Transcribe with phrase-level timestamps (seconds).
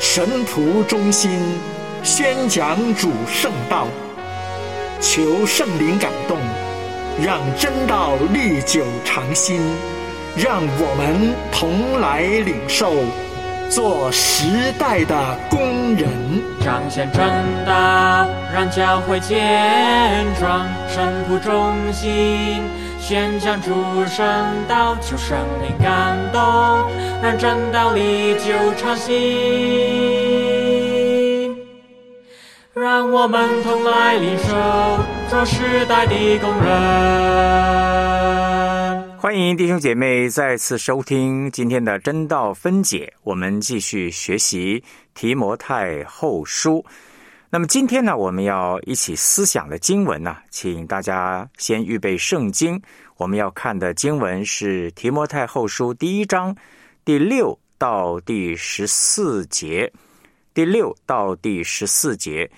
[0.00, 1.30] 神仆忠心，
[2.04, 3.88] 宣讲主圣道，
[5.00, 6.38] 求圣灵感动，
[7.20, 9.60] 让真道历久常新，
[10.36, 12.94] 让我们同来领受，
[13.70, 15.14] 做时代的
[15.50, 16.08] 工人，
[16.60, 17.22] 彰显正
[17.66, 22.62] 道，让教会健壮，神仆忠心。
[22.98, 23.70] 宣讲主
[24.06, 24.26] 圣
[24.66, 26.40] 道，求圣灵感动，
[27.22, 29.14] 让正道历久常新。
[32.74, 34.54] 让我们同来领受，
[35.28, 38.17] 做时代的工人。
[39.20, 44.80] 欢迎弟兄姐妹再次收听今天的真道分解，我们继续学习
[45.12, 46.84] 提摩太后书。
[47.50, 52.80] 那么今天呢，我们要一起思想的经文呢，请大家先预备圣经。
[53.16, 56.54] 我们要看的经文是提摩太后书第一章
[57.04, 59.92] 第六到第十四节。
[60.54, 62.48] 第六到第十四节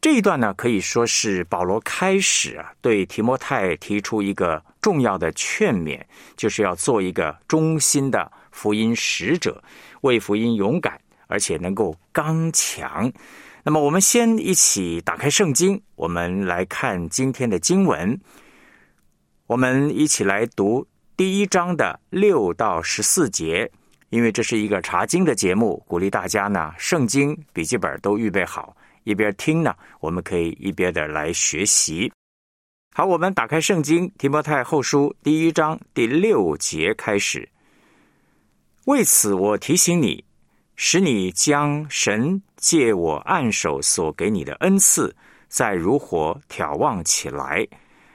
[0.00, 6.00] 这一段呢，可以说是保罗开始啊，对提摩太提出一个重要的劝勉，
[6.36, 9.62] 就是要做一个忠心的福音使者，
[10.02, 13.10] 为福音勇敢，而且能够刚强。
[13.64, 18.18] 那么，我们先一起打开圣经，我们来看今天的经文。
[19.46, 23.70] 我们一起来读第一章的六到十四节，
[24.10, 32.10] 因为这是一个查经的节目，鼓励大家呢，圣经笔记本都预备好，一边听呢，我们可以一边的来学习。
[32.98, 37.48] 好，我们打开圣经《提摩太后书》第一章第六节开始。
[38.86, 40.24] 为此，我提醒你。
[40.74, 45.14] 使你将神借我按手所给你的恩赐，
[45.46, 47.64] 再如火眺望起来，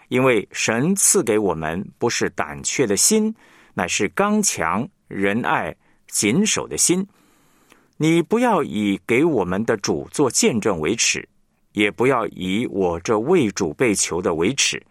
[0.10, 3.34] 因为神赐给我们不是胆怯的心，
[3.74, 5.74] 乃是刚强、仁爱、
[6.10, 7.08] 谨守的心。
[7.96, 11.26] 你不要以给我们的主做见证为耻，
[11.74, 14.82] 也不要以我这为主被求的为耻，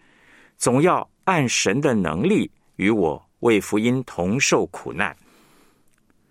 [0.58, 5.16] 总要按神的能力与我为福音同受苦难。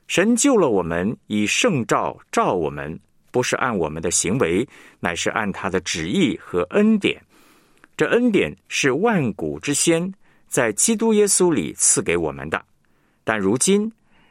[0.07, 2.99] 神救了我们，以圣召召我们，
[3.31, 4.67] 不是按我们的行为，
[4.99, 7.21] 乃是按他的旨意和恩典。
[7.95, 10.13] 这恩典是万古之先，
[10.47, 12.61] 在基督耶稣里赐给我们的。
[13.23, 13.89] 但如今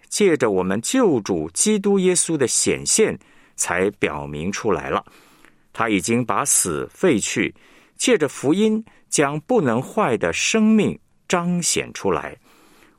[0.08, 3.18] 借着我们救主基督耶稣的显现，
[3.56, 5.04] 才表明出来了。
[5.80, 7.54] 他已经把死废去，
[7.96, 12.36] 借着福音将不能坏的生命彰显出来。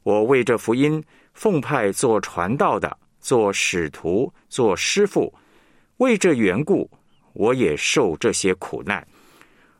[0.01, 1.03] 我为这福音。
[1.35, 5.31] 奉派做传道的，做使徒，做师傅，
[5.97, 6.89] 为这缘故，
[7.33, 9.07] 我也受这些苦难。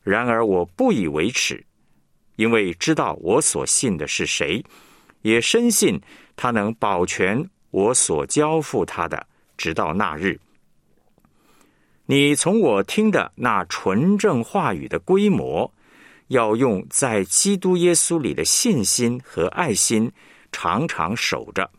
[0.03, 1.62] 然而我不以为耻，
[2.35, 4.63] 因为知道我所信的是谁，
[5.23, 6.00] 也深信
[6.35, 9.25] 他能保全我所交付他的，
[9.57, 10.39] 直到那日。
[12.12, 15.74] 你从我听的那纯正话语的规模，
[16.28, 20.12] 要用在基督耶稣里的信心和爱心。
[20.52, 21.72] 常常守着，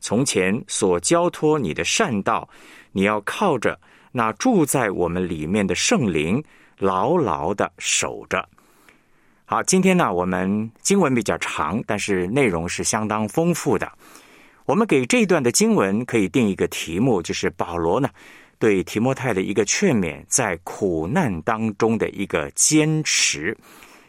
[0.00, 2.48] 从前所交托你的善道，
[2.90, 3.78] 你要靠着
[4.12, 6.42] 那住在我们里面的圣灵，
[6.78, 8.48] 牢牢的守着。
[9.44, 13.92] 好，今天呢，我们经文比较长，但是内容是相当丰富的。
[14.64, 18.08] 我们给这一段的经文可以定一个题目，就是保罗呢
[18.58, 23.56] 对提摩太的一个劝勉，在苦难当中的一个坚持，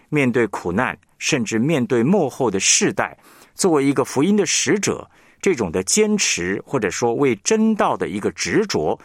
[0.09, 3.17] 面对苦难，甚至面对幕后的世代。
[3.53, 5.09] 作为一个福音的使者，
[5.41, 8.97] 这种的坚持或者说为真道的一个执着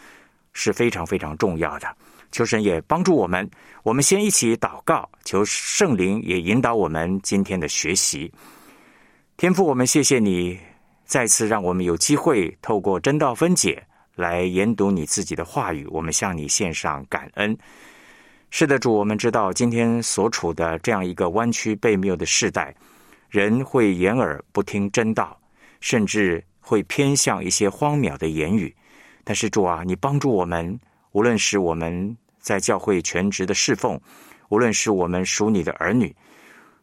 [0.53, 1.87] 是非常非常重要的。
[2.31, 3.49] 求神也帮助我们，
[3.83, 8.31] 我们先一起祷告，求圣灵也引导我们今天的学习。
[9.37, 10.57] 天父，我们谢谢你
[11.05, 13.83] 再次让我们有机会透过真道分解
[14.15, 17.57] 来研读你自己的话语，我们向你献上感恩。
[18.51, 22.75] 是的，主，我们知道今天所处的这样一个弯曲背谬的时代。
[23.29, 25.35] 人会掩耳不听真道，
[25.81, 28.71] 甚至会偏向一些荒谬的言语。
[29.23, 30.79] 但是主啊，你帮助我们，
[31.13, 33.99] 无论是我们在教会全职的侍奉，
[34.49, 36.15] 无论是我们属你的儿女，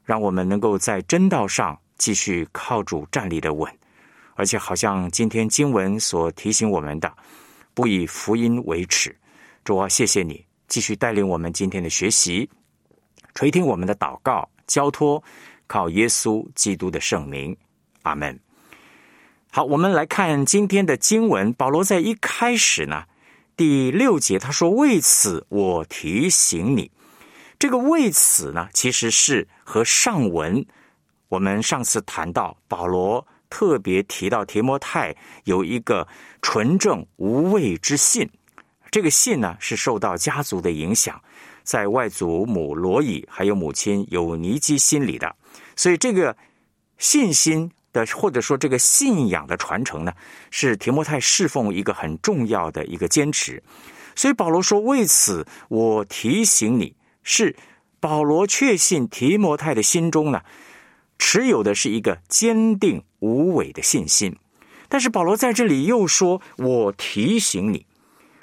[0.04, 3.72] 让我们能够在真道上继续靠主站立的稳。
[4.40, 7.12] 而且，好像今天经文所提醒我们的，
[7.74, 9.14] 不以福音为耻。
[9.64, 12.48] 主啊，谢谢你继续带领我们今天的学习，
[13.34, 15.22] 垂听我们的祷告，交托
[15.66, 17.54] 靠耶稣基督的圣名，
[18.00, 18.40] 阿门。
[19.52, 21.52] 好，我们来看今天的经文。
[21.52, 23.04] 保罗在一开始呢，
[23.58, 26.90] 第六节他说：“为此我提醒你。”
[27.60, 30.64] 这个“为此”呢，其实是和上文
[31.28, 35.14] 我们上次谈到保罗特别提到提摩太
[35.44, 36.08] 有一个
[36.40, 38.26] 纯正无畏之信。
[38.90, 41.20] 这个信呢，是受到家族的影响，
[41.62, 45.36] 在外祖母罗以还有母亲有尼基心里的，
[45.76, 46.34] 所以这个
[46.96, 47.70] 信心。
[47.92, 50.12] 的或者说这个信仰的传承呢，
[50.52, 53.60] 是提摩太侍奉一个很重要的一个坚持。
[54.14, 56.94] 所以保罗说：“为此我提醒你，
[57.24, 57.56] 是
[57.98, 60.40] 保罗确信提摩太的心中呢，
[61.20, 64.34] 持有的是一个坚定无伪的信心。
[64.88, 67.84] 但是保罗在这里又说：我提醒你，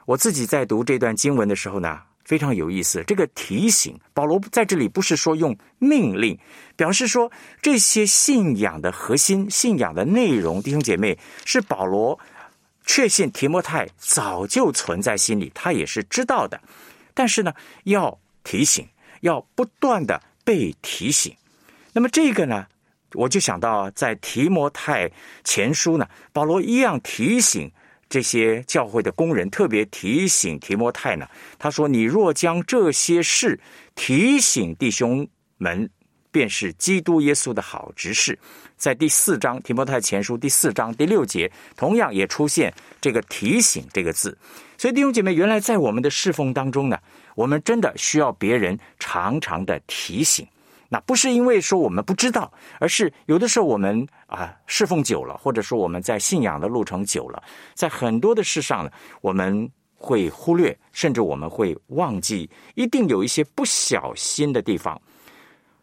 [0.06, 6.38] 我自己在读这段经文的时候呢。”非常有意思，这个提醒保罗在这里不是说用命令，
[6.76, 7.32] 表示说
[7.62, 12.20] 这些信仰的核心、信仰的内容，弟兄姐妹是保罗
[12.86, 16.60] 确信提摩太早就存在心里，他也是知道的，
[17.14, 17.54] 但是呢，
[17.86, 18.86] 要提醒，
[19.22, 21.34] 要不断的被提醒。
[21.98, 22.68] 那么这个呢，
[23.14, 25.10] 我就想到在提摩太
[25.44, 27.72] 前书呢，保罗一样提醒。
[28.08, 31.28] 这些教会的工人特别提醒提摩太呢，
[31.58, 33.60] 他说：“你若将这些事
[33.96, 35.28] 提醒弟兄
[35.58, 35.90] 们，
[36.32, 38.38] 便是基督耶稣的好执事。”
[38.78, 42.72] 在第四章提摩太前书第四章第六节，同样也出现
[43.02, 44.38] 这个“提醒”这个字。
[44.78, 47.00] 所以弟兄姐妹，原来在我们的侍奉当中呢，
[47.34, 50.48] 我们真的需要别人常常的提醒。
[50.90, 57.44] 那不是因为说我们不知道，而是有的时候我们啊侍奉久了，或者说我们在信仰的路程久了，
[57.74, 58.92] 在很多的事上呢，
[59.22, 65.02] 我们会忽略，甚至我们会忘记，一定有一些不小心的地方。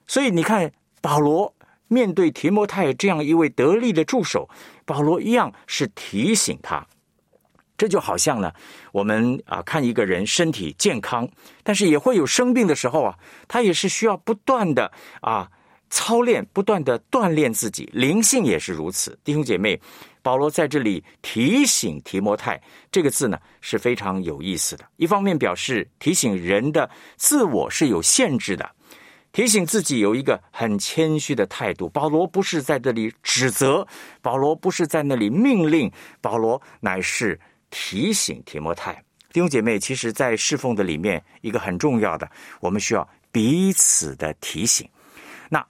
[0.06, 0.70] 所以你看，
[1.00, 1.52] 保罗
[1.88, 4.48] 面对提摩太这样一位得力的助手，
[4.84, 6.86] 保罗一样是提醒他。
[7.76, 8.52] 这就好像呢，
[8.92, 11.28] 我们啊看一个人身体健康，
[11.62, 13.18] 但是也会有生病的时候啊，
[13.48, 14.90] 他也是需要不断的
[15.20, 15.50] 啊
[15.90, 19.18] 操练，不断的锻炼自己，灵性也是如此。
[19.24, 19.80] 弟兄姐妹，
[20.22, 22.60] 保罗在这里提醒提摩太
[22.92, 24.84] 这个字呢是非常有意思的。
[24.96, 28.70] 一方面表示提醒人的自我是有限制的，
[29.32, 31.88] 提醒自己有一个很谦虚的态度。
[31.88, 33.84] 保罗不是在这里指责，
[34.22, 35.90] 保罗不是在那里命令，
[36.20, 37.38] 保罗乃是。
[37.76, 38.94] 提醒提摩太
[39.32, 42.30] 弟兄姐妹，其实，在侍奉的里面，一个很重要的，
[42.60, 44.88] 我们需要彼此的提醒。
[45.48, 45.66] 那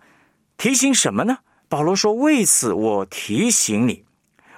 [0.58, 1.38] 提醒什么呢？
[1.66, 4.04] 保罗说：“为此我提醒你，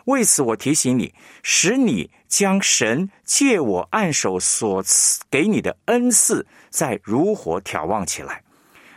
[0.06, 1.14] 为此我提醒你，
[1.44, 8.42] 使你将神借我按手所赐给你的恩赐，再如火眺望起来。”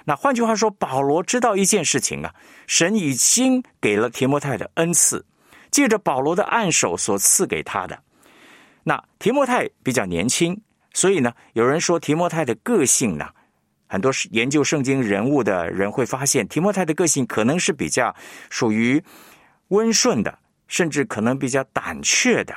[0.06, 2.34] 那换句话说，保罗知道一件事情啊，
[2.66, 5.24] 神已经给了提摩太的恩赐，
[5.70, 8.02] 借着保罗的按手所赐给他的。
[8.84, 10.60] 那提摩太比较年轻，
[10.94, 13.28] 所以呢，有人说提摩太的个性呢，
[13.88, 18.16] 很多研究圣经人物的人会发现，提摩太的个性可能是比较
[18.50, 19.04] 属于
[19.70, 22.56] 温顺的，甚至可能比较胆怯的。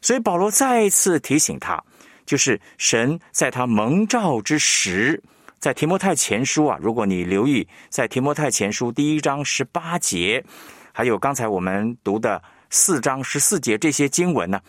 [0.00, 1.82] 所以保罗再一次提醒他，
[2.24, 5.22] 就是神在他蒙召之时，
[5.58, 10.44] 在提摩太前书啊，如果你留意，在提摩太前书第一章十八节，
[10.92, 14.60] 还有刚才我们读的四章十四节这些经文呢。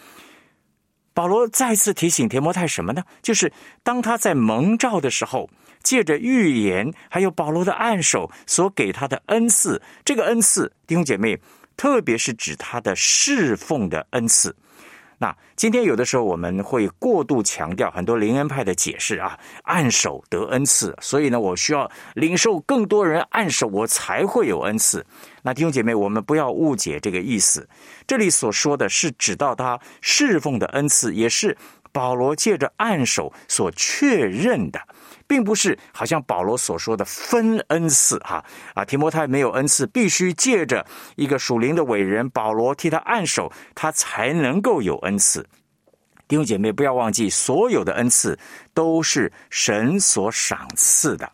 [1.14, 3.04] 保罗再次提醒提摩太什么呢？
[3.22, 3.52] 就是
[3.84, 5.50] 当他在蒙召的时候，
[5.84, 11.40] 借着预言，还有保罗的按手所给他的恩赐，这个恩赐，弟兄姐妹，
[11.76, 14.56] 特别是指他的侍奉的恩赐。
[15.22, 25.06] 那今天有的时候我们会过度强调很多灵恩派的解释啊，按手得恩赐，所以呢，我需要领受更多人按手，我才会有恩赐。
[25.42, 27.68] 那弟兄姐妹，我们不要误解这个意思。
[28.08, 31.58] 这里所说的是指到他侍奉的恩赐，也是
[31.92, 34.80] 保罗借着按手所确认的。
[35.28, 38.44] 并不是好像保罗所说的分恩赐哈
[38.74, 40.84] 啊，提摩太没有恩赐，必须借着
[41.18, 45.48] 一个属灵的伟人保罗替他按手，他才能够有恩赐。
[46.28, 48.40] 弟兄姐妹，不要忘记，所有的恩赐
[48.74, 51.32] 都是神所赏赐的。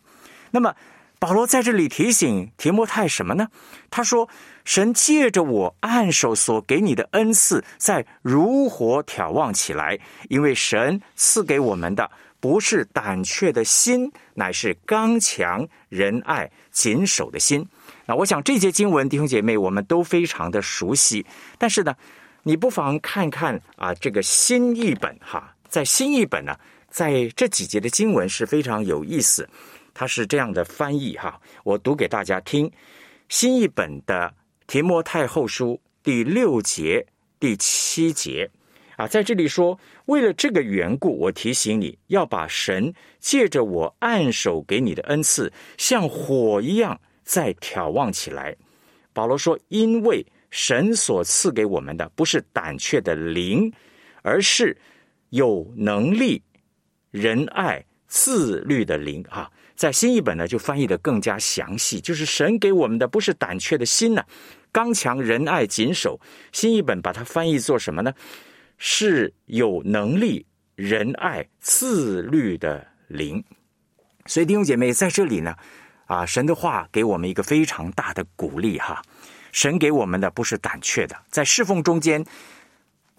[0.52, 0.76] 那么
[1.18, 3.48] 保罗在这里提醒提摩太什么呢？
[3.90, 4.28] 他说
[4.66, 17.68] ：“神借着我按手所给你的恩赐，在如火眺望起来，因为神赐给我们的。”不是胆怯的心，乃是刚强仁爱谨守的心。
[18.06, 21.26] 那我想这节经文，弟兄姐妹，我们都非常的熟悉。
[21.58, 21.96] 但是呢，
[22.44, 26.56] 你不妨看看啊，这个新译本哈，在新译本呢，
[26.88, 29.50] 在这几节的经文是非常有意思，
[29.96, 32.72] 它是这样的翻译哈，我读给大家听。
[33.28, 34.32] 新译本的
[34.68, 37.06] 提摩太后书第六节
[37.40, 38.50] 第七节
[38.98, 48.56] 啊，在这里说，为了这个缘故，我提醒你要把神借着我按手给你的恩赐，像火一样再挑旺起来。
[49.12, 53.72] 保罗说，因为神所赐给我们的不是胆怯的灵，
[54.22, 54.76] 而是
[55.30, 56.42] 有能力、
[57.12, 59.52] 仁爱、自律的灵啊。
[59.76, 64.24] 在新译本呢，就翻译的更加详细，就是神给我们的不是胆怯的心呢，
[64.72, 66.20] 刚强、仁爱、谨守。
[66.52, 68.14] 新译本把它翻译做什么呢？
[68.78, 73.44] 是有能力、仁爱、自律的灵。
[74.26, 75.56] 所以弟兄姐妹在这里呢，
[76.06, 79.02] 啊，神的话给我们一个非常大的鼓励哈。
[79.52, 82.26] 神给我们的不是胆怯的，在侍奉中间。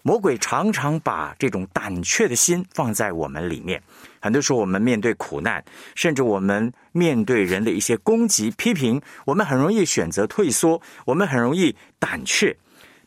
[0.07, 3.83] 魔鬼常常把这种胆怯的心放在我们里面。
[4.21, 5.61] 很多时候，我们面对苦难，
[5.95, 12.55] 甚至我们面对人的一些攻击、批评，我们很容易选择退缩，我们很容易胆怯。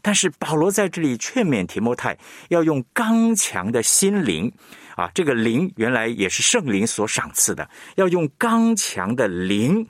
[0.02, 2.18] 但是保罗在这里劝勉提摩太，
[2.50, 4.52] 要用刚强的心灵
[4.94, 7.66] 啊，这个灵原来也是圣灵所赏赐的，
[7.96, 9.88] 要用刚强的灵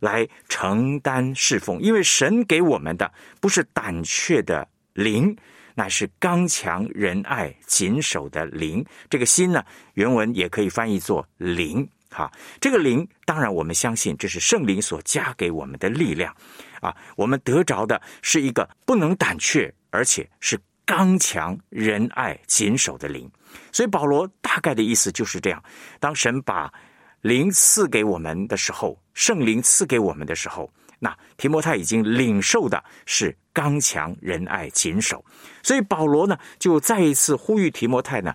[0.00, 3.10] 来承担侍奉，因为神给我们的
[3.40, 5.34] 不是胆怯的灵。
[5.74, 9.64] 乃是刚强仁爱谨守的灵，这个心呢，
[9.94, 11.88] 原文也可以翻译作灵。
[12.10, 16.32] 哈，这个灵，当然我们相信这是圣灵所加给我们的力量，
[16.80, 23.28] 啊，我们得着的是一个不能胆怯，而且是刚强仁爱谨守的灵。
[23.72, 25.60] 所以保罗大概的意思就是这样：
[25.98, 26.72] 当神把
[27.20, 30.72] 灵赐给我们的时候，圣灵赐给我们的时候。
[31.00, 35.24] 那提摩太已经领受的是刚强仁爱谨守，
[35.62, 38.34] 所以保罗呢就再一次呼吁提摩太呢，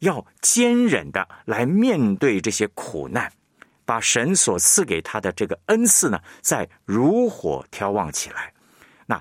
[0.00, 3.32] 要坚忍的来面对这些苦难，
[3.84, 8.52] 把神所赐给他的这个恩赐呢，再如火挑旺起来。
[9.06, 9.20] 那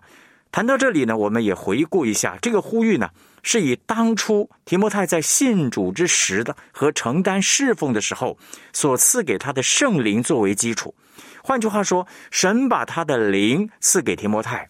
[0.51, 3.09] 谈到这里呢，我们也回顾一下这个呼吁呢，
[3.41, 8.37] 是以当初提摩太在信主之时的和承担侍奉的时候
[8.73, 10.93] 所赐给他的圣灵作为基础。
[11.41, 14.69] 换句话说，神把他的灵赐给提摩太，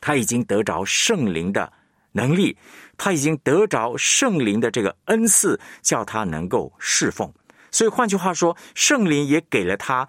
[0.00, 1.72] 他已经得着圣灵的
[2.12, 2.56] 能力，
[2.96, 7.32] 他已经得着圣灵的这个恩赐，叫他能够侍奉。
[7.70, 10.08] 所以换句话说，圣灵也给了他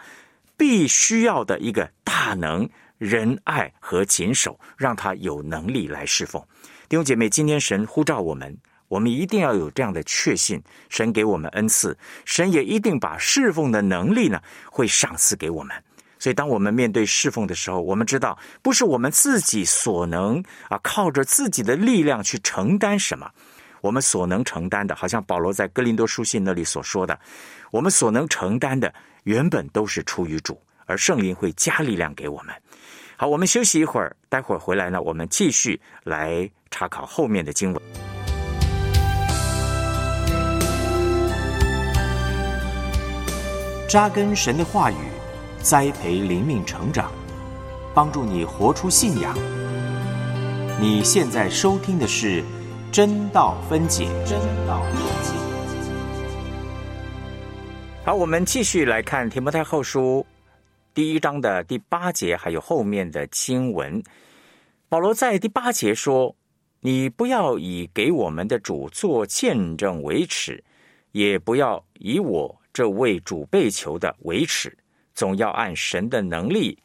[0.55, 6.41] 必须要的一个大能、仁爱和谨守，让他有能力来侍奉。
[6.87, 8.57] 弟兄姐妹，今天神呼召我们。
[8.87, 14.41] 我们一定要有这样的确信，神给我们恩赐，神也一定把侍奉的能力呢，
[14.71, 15.75] 会赏赐给我们。
[16.19, 23.29] 所以，当我们面对侍奉的时候，我们知道不是我们自己所能啊，靠着自己的力量去承担什么。
[23.81, 27.17] 我们所能承担的，好像保罗在哥林多书信那里所说的，
[27.71, 28.91] 我们所能承担的，
[29.23, 32.53] 原本都是出于主，而圣灵会加力量给我们。
[33.15, 37.81] 好，我们休息一会儿，待会儿回来呢，我们继续来查考后面的经文。
[43.87, 44.95] 扎根神的话语，
[45.69, 47.11] 栽培灵命成长，
[47.93, 49.37] 帮助你活出信仰。
[50.79, 52.41] 你现在收听的是
[52.89, 54.05] 真道分解。
[54.25, 55.33] 真道分解。
[58.05, 60.25] 好，我们继续来看提摩太后书
[60.93, 64.01] 第一章的第八节，还有后面的经文。
[64.87, 66.33] 保罗在第八节说
[66.79, 70.63] ：“你不要以给我们的主做见证为耻，
[71.11, 74.77] 也不要以我。”这位主被求的为耻，
[75.17, 76.77] 总要按神的能力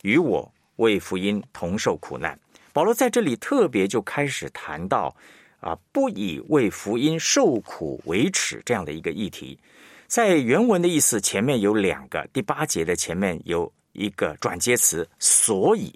[0.00, 2.36] 与我为福音同受苦难。
[2.72, 5.14] 保罗在这里特别就开始谈到
[5.60, 9.58] 啊，不以为福音受苦为耻这样的一个议题。
[10.06, 15.92] 在原文的意思前面有两个，第八节的前面有一个转接词，所以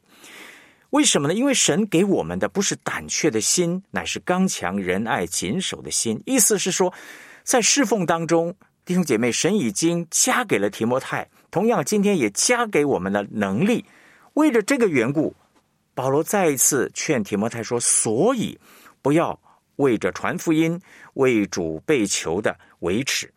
[0.91, 1.33] 为什么呢？
[1.33, 6.23] 因为神给我们的不是胆怯的心，乃是刚强仁爱谨守的心。
[6.27, 6.93] 意思是说，
[7.45, 8.55] 在侍奉当中。
[8.85, 13.85] 弟兄姐妹，神已经加给了提摩太，同样今天也加给我们的能力。
[14.35, 15.35] 为了这个缘故，
[15.95, 18.59] 保罗再一次劝提摩太说：“所以
[19.03, 19.39] 不要
[19.77, 20.81] 为着传福音、
[21.15, 23.33] 为主被求的维持。”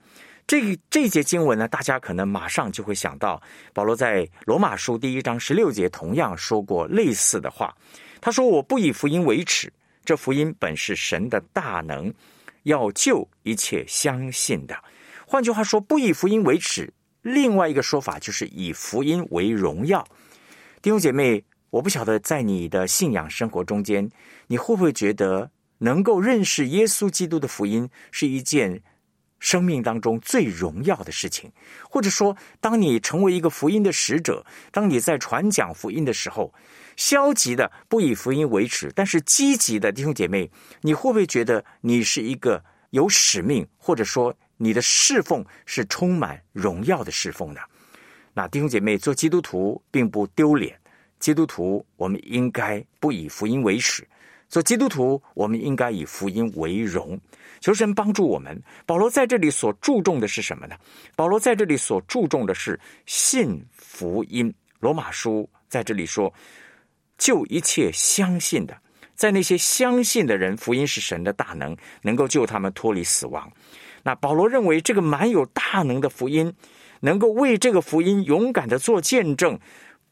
[0.46, 3.42] 这这节经文呢，大家可能马上就会想到，
[3.74, 7.74] 保罗在罗马书第一章十六节同样说过类似的话。
[8.20, 9.72] 他说：“我不以福音为耻，
[10.04, 12.14] 这福音本是神的大能，
[12.64, 14.78] 要救一切相信的。”
[15.26, 16.94] 换句话说，不以福音为耻。
[17.22, 20.06] 另外一个说法就是以福音为荣耀。
[20.82, 24.10] 弟兄姐妹，我不晓得在你的信仰生活中间，
[24.48, 28.82] 你会不会觉得能够认识耶稣基督的福音是一件
[29.40, 31.52] 生命当中最荣耀的事情？
[31.90, 36.52] 或者说，当你成为一个福音的使者，当你在传讲福音的时候，
[36.96, 40.50] 消极的不以福音为耻，但是积极的弟兄姐妹，
[40.82, 47.62] 你会不会觉得你是一个有使命，或者说你的侍奉是充满荣耀的侍奉呢？
[48.32, 50.80] 那弟兄姐妹，做基督徒并不丢脸。
[51.18, 54.04] 基督徒，我们应该不以福音为耻；
[54.50, 57.20] 做基督徒，我们应该以福音为荣。
[57.60, 58.62] 求神帮助我们。
[58.86, 60.76] 保罗在这里所注重的是什么呢？
[61.16, 64.54] 保罗在这里所注重的是信福音。
[64.80, 66.32] 罗马书在这里说
[67.18, 68.80] ：“救一切相信的，
[69.16, 73.52] 在那些相信的人，福音是神的大能，能够救他们脱离死亡。”
[74.04, 76.54] 那保罗认为这个蛮有大能的福音，
[77.02, 79.60] 能够为这个福音勇敢的做见证。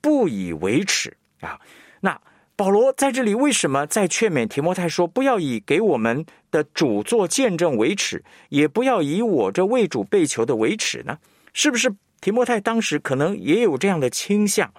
[0.02, 1.60] 不以为耻啊！
[2.00, 2.18] 那
[2.56, 11.18] 保罗在这里为什么在劝勉提摩太说，不要以给我们的主做见证为耻，也不要以我这为主被囚的为耻呢？
[11.52, 14.74] 是不是提摩太当时可能也有这样的倾向？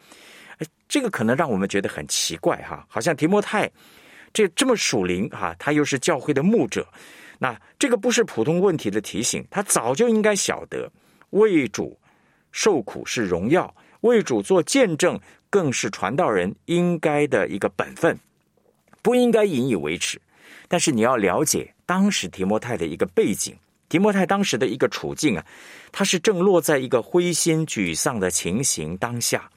[0.88, 3.70] 这个可能让我们觉得很奇怪哈，好像提摩太
[4.32, 6.88] 这这么属灵哈，他又是教会的牧者，
[7.42, 10.92] 那这个不是普通问题的提醒，他早就应该晓得
[11.30, 11.98] 为主
[12.52, 13.74] 受苦是荣耀。
[14.02, 15.20] 为主做见证，
[15.50, 18.18] 更是传道人应该的一个本分，
[19.02, 20.18] 不应该引以为耻。
[20.66, 23.54] 但是你要了解当时提摩太的一个背景，
[23.90, 25.44] 提摩太当时的一个处境啊，
[25.92, 29.50] 他是正落在一个灰心沮丧的情形当下。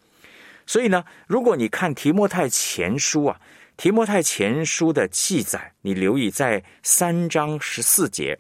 [0.66, 3.40] 所以呢，如果你看提摩太前书啊，
[3.76, 8.38] 提摩太前书的记载，你留意在三章十四节。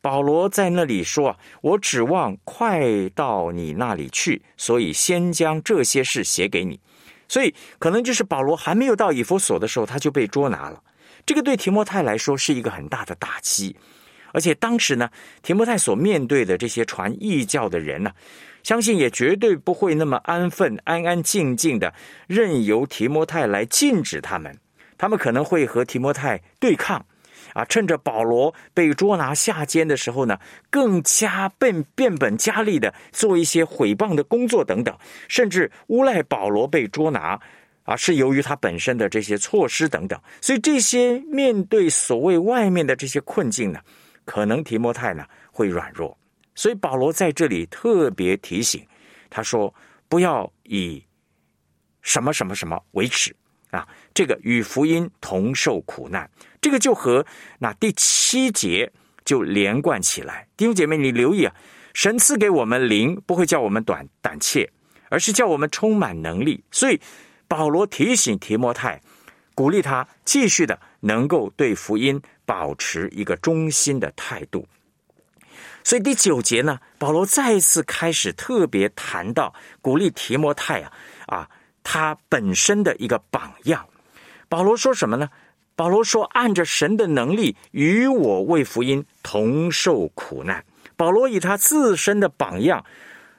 [0.00, 6.78] 保罗在那里说：“我指望快到你那里去，所以先将这些事写给你。
[7.26, 10.80] 所以可能就是保罗还没有到以弗所的时候，他就被捉拿了。
[11.24, 13.74] 这个对提摩太来说是一个很大的打击。
[14.32, 15.10] 而且当时呢，
[15.42, 18.12] 提摩太所面对的这些传异教的人呢，
[18.62, 21.92] 相信也绝对不会那么安分、安安静静的
[22.28, 24.56] 任由提摩太来禁止他们。
[24.98, 27.04] 他们可能会和提摩太对抗。”
[27.52, 34.94] 啊，趁着保罗被捉拿下监的时候呢，更加变变本加厉的做一些毁谤的工作等等，
[35.26, 37.40] 甚至诬赖保罗被捉拿，
[37.84, 40.20] 啊，是由于他本身的这些措施等等。
[40.42, 43.80] 所以这些面对所谓外面的这些困境呢，
[44.26, 46.16] 可能提摩太呢会软弱。
[46.54, 48.86] 所以保罗在这里特别提醒
[49.30, 49.72] 他说
[50.08, 51.02] ：“不要以
[52.02, 53.34] 什么什么什么为耻
[53.70, 57.24] 啊，这个与福音同受苦难。”这个就和
[57.60, 58.92] 那第七节
[59.24, 61.54] 就连贯起来，弟兄姐妹，你留意啊，
[61.94, 64.68] 神赐给我们灵，不会叫我们短胆怯，
[65.08, 66.64] 而是叫我们充满能力。
[66.72, 67.00] 所以
[67.46, 69.00] 保罗提醒提摩太，
[69.54, 74.66] 鼓励他继续的能够对福音保持一个忠心的态度。
[75.84, 80.92] 所以第九节呢，保罗再一次开始特别谈到鼓励提摩太啊
[81.26, 81.50] 啊，
[81.88, 83.86] 他本身的一个榜样。
[84.48, 85.30] 保罗说什么呢？
[85.76, 90.64] 保罗说：“按着神的能力，与我为福音同受苦难。”
[90.96, 92.84] 保罗以他自身的榜样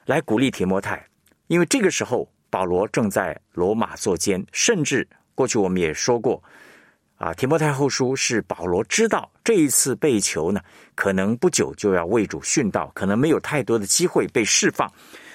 [0.06, 1.04] 来鼓励提摩太，
[1.48, 6.42] 因为这个时候保罗正在罗马作监，甚至过去我们也说过，
[7.16, 10.60] 啊，提摩太后书是保罗知道这一次被囚呢，
[10.94, 14.90] 可能不久就要为主殉道，可能没有太多的机会被释放，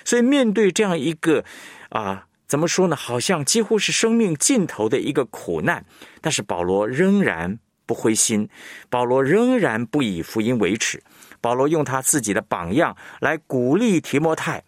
[0.05, 1.43] 所以面对这样一个
[1.89, 2.25] 啊。
[2.47, 2.95] 怎么说呢？
[2.95, 5.85] 好像几乎是生命尽头的一个苦难，
[6.21, 8.47] 但是保罗仍然不灰心，
[8.89, 11.01] 保罗仍然不以福音为耻。
[11.41, 14.63] 保罗用他自己的榜样来鼓励提摩太。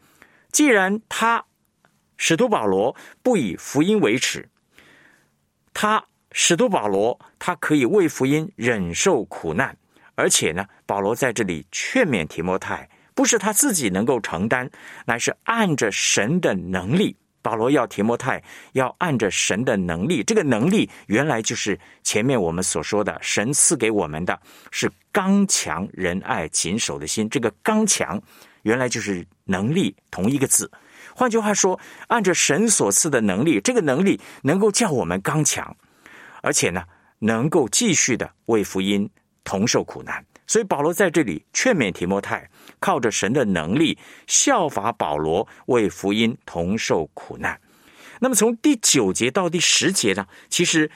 [0.51, 1.45] 既然他
[2.17, 4.49] 使徒保罗不以福音为耻，
[5.73, 9.77] 他使徒保罗他可以为福音忍受苦难，
[10.15, 14.69] 而且呢，保罗在这里劝勉提摩太，不是他自己能够承担，
[15.05, 17.15] 乃是按着神的能力。
[17.45, 24.39] 保罗要提摩太要按着神的能力，这个能力原来就是前面我们所说的，神赐给我们的
[24.71, 27.29] 是刚强仁爱谨守的心。
[27.29, 28.19] 这个刚强
[28.63, 30.71] 原来就是能力同一个字。
[31.13, 35.77] 换句话说，按着神所赐的能力，这个能力能够叫我们刚强，
[36.41, 36.83] 而且呢，
[37.19, 39.07] 能够继续的为福音
[39.43, 40.25] 同受苦难。
[40.47, 47.59] 所以保罗在这里劝勉提摩太，靠着神的能力效法保罗，为福音同受苦难。
[48.19, 50.89] 那么从第九节到第十节呢，其实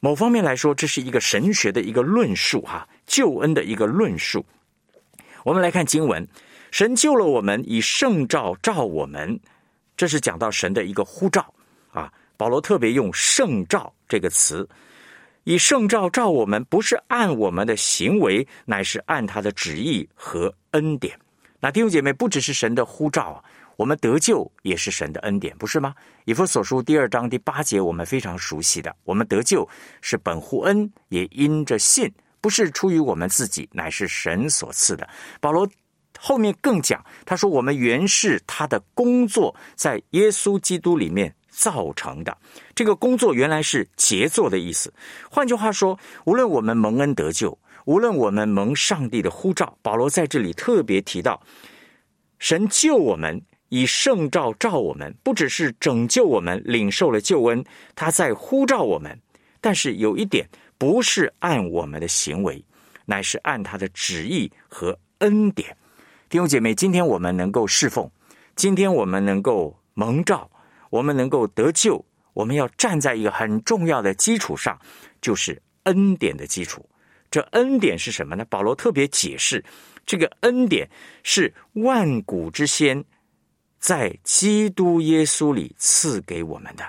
[0.00, 4.44] 某方面来说，这是一个神学的一个论述，哈，救恩的一个论述。
[5.44, 6.26] 我们来看经文，
[6.70, 9.38] 神救了我们，以圣召召我们，
[9.96, 11.54] 这是讲到神的一个呼召
[11.92, 14.68] 啊，保罗特别用“圣召”这个词，
[15.48, 21.18] 以圣召召我们，不是按我们的行为，乃是按他的旨意和恩典。
[21.58, 23.42] 那弟兄姐妹，不只是神的呼召啊，
[23.76, 25.94] 我们得救也是神的恩典，不是吗？
[26.26, 29.66] 以弗所书第二章第八节，我们非常熟悉的，我们得救
[30.02, 35.08] 是本乎恩，也因着信，不是出于我们自己，乃是神所赐的。
[35.40, 35.66] 保罗。
[36.20, 42.38] 后面更讲，他说：“我们原是他的工作，在耶稣基督里面造成的。
[42.72, 44.94] 这个工作原来是杰作的意思。
[45.28, 51.42] 换句话说，无论我们蒙恩得救，无论我们蒙上帝的呼召，保罗在这里特别提到，
[52.38, 57.64] 神救我们，以圣召召我们，不只是拯救我们，领受了救恩，
[57.96, 59.18] 他在呼召我们。
[59.60, 62.64] 但是有一点，不是按我们的行为，
[63.04, 65.76] 乃是按他的旨意和恩典。”
[66.30, 68.08] 弟兄姐妹，今天我们能够侍奉，
[68.54, 70.48] 今天我们能够蒙召，
[70.90, 74.78] 我们能够得救，我们要站在一个很重要的基础上，
[75.20, 76.88] 就是恩典的基础。
[77.30, 78.44] 这恩典是什么呢？
[78.48, 79.64] 保罗特别解释，
[80.06, 80.88] 这个恩典
[81.22, 83.04] 是万古之先
[83.78, 86.84] 在基督耶稣里赐给我们的。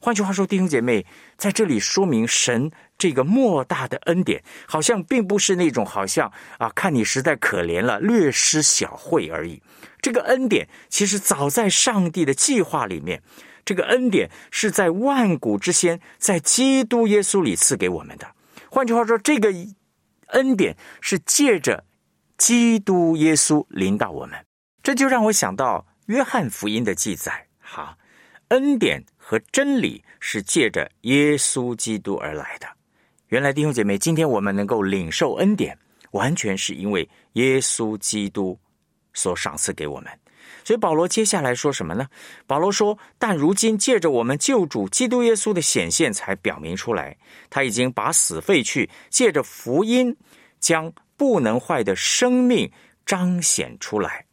[0.00, 1.04] 换句话说，弟兄姐妹，
[1.36, 2.70] 在这里说明神。
[2.98, 9.62] 这个莫大的恩典，好像并不是那种好像啊，看你实在可怜了，略施小惠而已。
[10.00, 13.22] 这个恩典其实早在上帝的计划里面，
[13.64, 18.26] 这个恩典是在万古之先，在基督耶稣里赐给我们的。
[18.70, 19.52] 换句话说，这个
[20.28, 21.84] 恩典是借着
[22.36, 24.38] 基督耶稣临到我们。
[24.82, 27.98] 这就让我想到约翰福音的记载，哈，
[28.48, 32.66] 恩典和真理是借着耶稣基督而来的。
[33.28, 35.76] 原来弟兄姐妹，今天我们能够领受恩典，
[36.12, 38.58] 完全是因为耶稣基督
[39.18, 40.06] 所赏赐给我们。
[40.64, 42.06] 所以保罗接下来说什么呢？
[42.46, 47.16] 保罗说：“但如今借着我们救主基督耶稣的显现，才表明出来，
[47.50, 50.16] 他已经把死废去，借着福音
[50.60, 52.70] 将不能坏的生命
[53.04, 54.24] 彰显出来。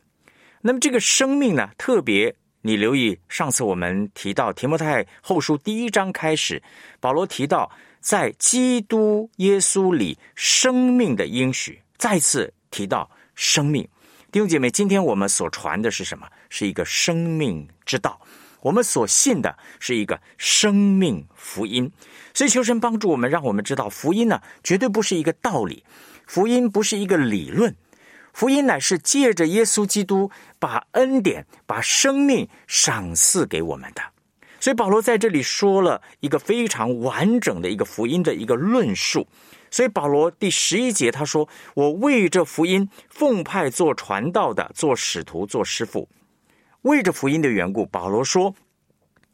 [0.62, 1.70] 那么这个生命呢？
[1.78, 6.62] 特别你留意，上次我们提到提摩太后书第一章开始，
[7.00, 7.72] 保罗提到。”
[8.06, 13.90] 在基督耶稣里生命的应许，再次提到生命。
[14.36, 16.28] 弟兄姐妹，今天我们所传的是什么？
[16.50, 18.20] 是一个生命之道。
[18.60, 21.90] 我们所信的是一个生命福音。
[22.34, 25.86] 所以求神帮助我们，让我们知道福音呢，绝对不是一个道理，
[26.28, 27.74] 福音不是一个理论，
[28.34, 34.02] 福音乃是借着耶稣基督把恩典、把生命赏赐给我们的。
[34.60, 39.26] 所以保罗在这里说了一个非常完整的一个福音的一个论述。
[39.76, 46.08] 所以保罗第十一节他说：“我为这福音奉派做传道的，做使徒，做师傅。
[46.84, 48.56] 为这福音的缘故，保罗说：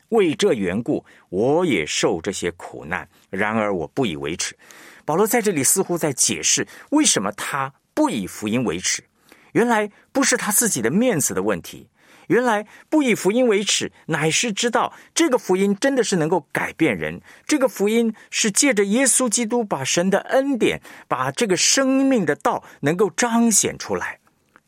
[0.10, 3.08] 为这缘故，我也受这些苦难。
[3.30, 4.58] 然而我不以为耻。”
[5.06, 9.04] 保罗在这里似乎在解释为什么他不以福音为耻。
[9.52, 11.88] 原来不是他自己的面子的问题。
[12.32, 17.20] 原来不以福音为耻，乃是知道这个福音真的是能够改变人。
[17.46, 24.18] 这个福音是借着耶稣基督把神的恩典，把这个生命的道能够彰显出来。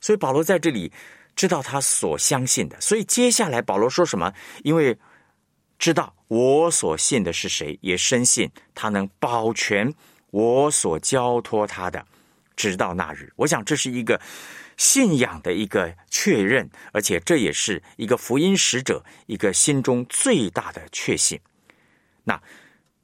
[0.02, 0.92] 所以保罗在这里
[1.38, 2.76] 知道他所相信的。
[2.82, 4.34] 所以接下来保罗说什么？
[4.64, 4.98] 因为
[5.80, 9.94] 知道我所信的是谁，也深信他能保全
[10.32, 12.06] 我所交托他的，
[12.58, 13.32] 直到那日。
[13.38, 14.20] 我想这是一个。
[14.78, 21.40] 信仰的一个确认，而且这也是一个福音使者一个心中最大的确信。
[22.24, 22.42] 那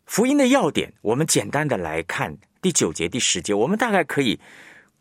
[0.06, 4.40] 福音的要点，我们简单的来看第九节、第十节，我们大概可以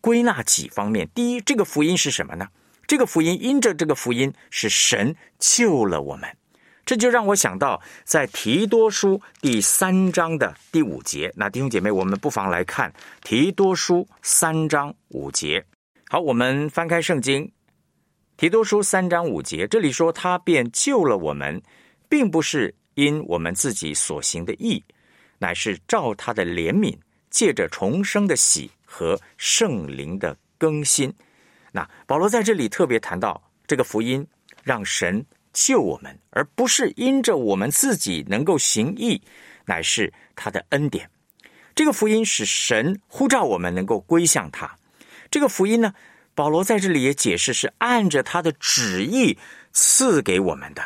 [0.00, 1.08] 归纳几方面。
[1.14, 2.48] 第一，这个福音是什么呢？
[2.86, 6.36] 这个福音因着这个福音是神救了我们，
[6.86, 11.32] 这就让我想到在提多书第三章的第五节。
[11.36, 15.64] 那弟兄姐妹，我们不妨来看提多书三章五节。
[16.10, 17.52] 好，我们翻开圣经，
[18.38, 21.60] 提多书三章五节，这里说他便救了我们，
[22.08, 24.82] 并不是因我们自己所行的义，
[25.36, 26.96] 乃是照他的怜悯，
[27.28, 31.12] 借着重生的喜和圣灵的更新。
[31.72, 34.26] 那保罗在这里特别谈到这个福音，
[34.62, 39.20] 让神救我们，而不是因着我们自己能够行义，
[39.66, 41.10] 乃是他的恩典。
[41.74, 44.74] 这个福音使神呼召我们能够归向他。
[45.30, 45.92] 这个福音呢，
[46.34, 49.36] 保罗在这里也解释是按着他的旨意
[49.72, 50.82] 赐给我们的。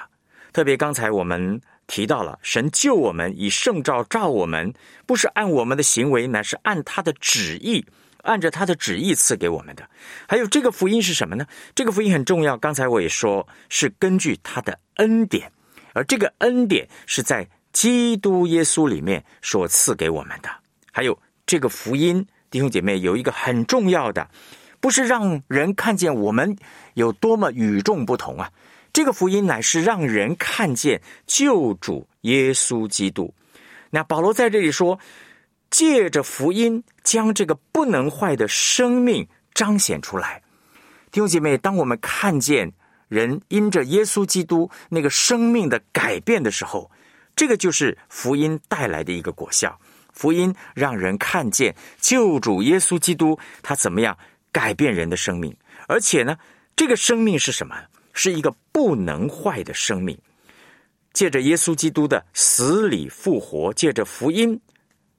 [0.52, 4.72] 特别刚才我们提到了，神救我们以圣召召我们，
[5.06, 7.84] 不是按我们的行为，乃是按他的旨意，
[8.22, 9.88] 按着他的旨意赐给我们的。
[10.28, 11.46] 还有这个福音是什么呢？
[11.74, 12.56] 这个福音很重要。
[12.56, 15.50] 刚才我也说是根据他的恩典，
[15.92, 20.50] 而这个恩典是在基督耶稣里面所赐给我们的。
[20.90, 24.28] 还有这个福音，弟兄姐妹有一个很重要的，
[24.78, 26.54] 不是让人看见我们
[26.92, 28.52] 有多么与众不同啊。
[28.92, 33.32] 这个福音乃是让人看见救主耶稣基督。
[33.88, 34.98] 那保罗在这里说，
[35.70, 40.42] 借着福音将这个不能坏的生命彰显出来。
[41.10, 42.70] 弟兄姐妹，当我们看见
[43.08, 46.90] 人因着耶稣基督那个生命的改变的时候，
[47.34, 49.80] 这个就是福音带来的一个果效。
[50.12, 54.16] 福音让人看见救主耶稣基督他怎么样
[54.52, 55.56] 改变人的生命，
[55.88, 56.38] 而且呢，
[56.76, 57.74] 这个生命是什么？
[58.12, 60.18] 是一个不能坏的生命，
[61.14, 64.60] 借着耶稣基督的死里复活，借着福音，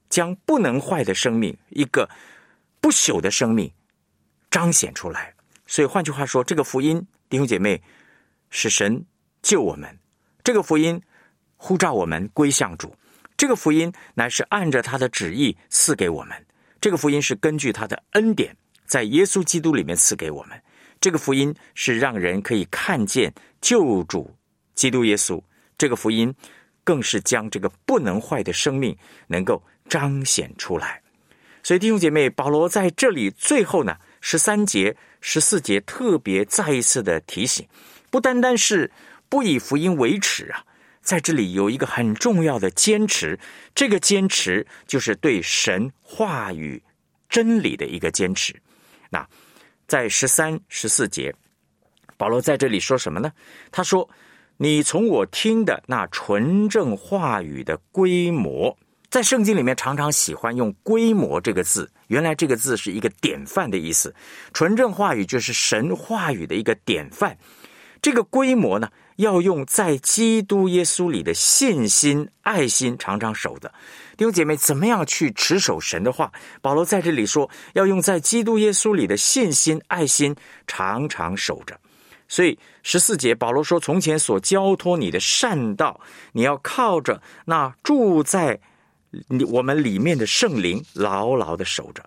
[0.10, 2.08] 将不能坏的生命，一个
[2.80, 3.72] 不朽的生命
[4.52, 5.34] 彰显出来。
[5.66, 7.82] 所以换句话说，这个福音，弟兄姐妹，
[8.52, 9.04] 是神
[9.42, 9.98] 救我们，
[10.44, 11.02] 这个福音
[11.58, 12.96] 呼召我们归向主，
[13.44, 16.46] 这个福音乃是按着他的旨意赐给我们，
[16.80, 20.58] 这个福音是根据他的恩典，在耶稣基督里面赐给我们。
[21.02, 24.34] 这个福音是让人可以看见救主
[24.76, 25.44] 基督耶稣，
[25.78, 26.34] 这个福音
[26.86, 31.02] 更是将这个不能坏的生命能够彰显出来。
[31.64, 37.68] 所以弟兄姐妹，保罗在这里最后呢，十三节、十四节特别再一次的提醒，
[38.10, 38.90] 不单单是
[39.28, 40.64] 不以福音为耻啊，
[41.04, 43.38] 在这里有一个很重要的坚持，
[43.76, 46.82] 这个坚持就是对神话语
[47.30, 48.56] 真理的一个坚持。
[49.12, 49.28] 那。
[49.86, 51.32] 在十三、十四节，
[52.18, 53.32] 保罗在这里说什么呢？
[53.70, 54.10] 他说
[54.58, 58.76] ：“你从我听的那纯正话语的规模，
[59.10, 61.92] 在圣经里面常常喜欢用‘规模’这个字。
[62.08, 64.16] 原来这个字是一个典范的意思。
[64.54, 67.38] 纯正话语就是神话语的一个典范。
[68.02, 73.72] 这个规模呢？”要用在基督耶稣里的信心、爱心，常常守的
[74.18, 76.32] 弟兄姐妹，怎么样去持守神的话？
[76.62, 80.36] 保罗在这里说，要用在基督耶稣里的信心、爱心，
[80.68, 81.80] 常常守着。
[82.28, 86.00] 所以十四节，保罗说：“从前所交托你的善道，
[86.32, 88.60] 你要靠着那住在
[89.28, 92.04] 你我们里面的圣灵，牢牢的守着。”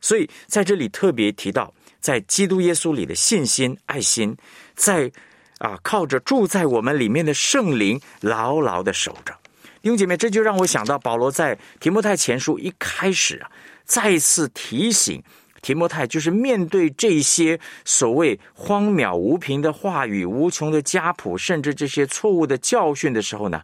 [0.00, 4.36] 所以在这里特别提到，在基督耶稣里的信心、爱心，
[4.74, 5.10] 在。
[5.58, 9.36] 啊，靠着住在我们里面的圣灵，牢牢的守着。
[9.80, 13.50] 弟兄姐妹，这就让我想到保罗在提摩太前书一开始啊，
[13.84, 15.22] 再次提醒
[15.62, 23.62] 提摩太，就是面对这些所谓荒谬无凭的话语、无穷的家谱，甚至这些错误的教训的时候呢，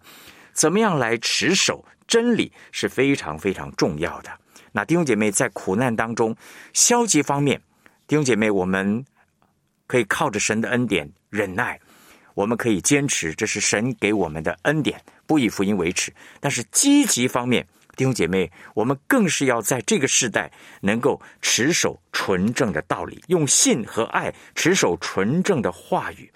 [0.53, 4.31] 怎么样来持守真理是非常非常重要的。
[4.73, 6.35] 那弟兄姐妹在苦难当中，
[6.73, 7.61] 消极方面，
[8.07, 9.05] 弟兄姐妹，我们
[9.87, 11.79] 可以靠着神的恩典忍耐。
[12.35, 16.13] 我们可以坚持，这是神给我们的恩典，不以福音为耻。
[16.41, 17.67] 但是积极方面，
[17.97, 26.31] 弟兄姐妹，我们更是要在这个时代能够持守纯正的道理，用信和爱持守纯正的话语、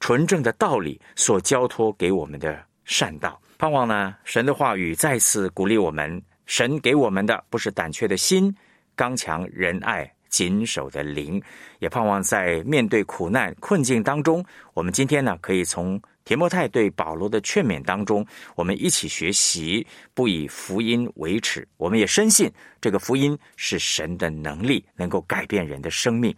[0.00, 3.40] 纯正的道理所交托给我们的善道。
[3.58, 6.22] 盼望呢，神的话语再次鼓励我们。
[6.44, 8.54] 神给我们的不是胆怯的心，
[8.94, 10.12] 刚强仁爱。
[10.32, 11.40] 谨守的灵，
[11.78, 21.68] 也盼望在面对苦难困境当中，我们今天呢，可以从提摩太对保罗的劝勉当中，我们一起学习，不以福音为耻。
[21.76, 26.34] 我们也深信这个福音是神的能力，能够改变人的生命。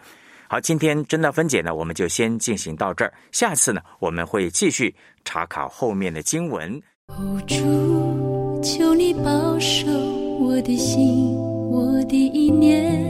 [0.48, 3.14] 好，今天真的分解呢，我们就先进行到这儿。
[3.30, 4.92] 下次呢，我们会继续
[5.24, 6.82] 查考后面的经文。
[7.46, 9.86] 主，求你保守
[10.40, 11.53] 我的心。
[11.74, 13.04] 我的意念，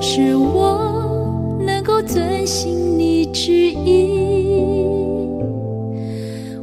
[0.00, 4.64] 使我能够遵行你旨意。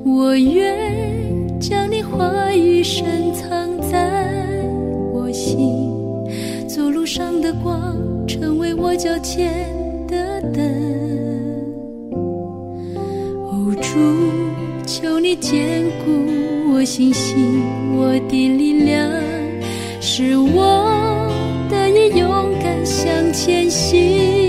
[0.04, 4.26] 我愿将你话语深藏在
[5.14, 5.88] 我心，
[6.68, 7.96] 走路上的光，
[8.28, 9.70] 成为我脚前
[10.08, 10.64] 的灯。
[13.46, 14.00] 哦，主，
[14.88, 17.62] 求你坚固我信心，
[17.96, 19.08] 我的力量，
[20.02, 21.27] 是我。
[22.16, 24.47] 勇敢向前行。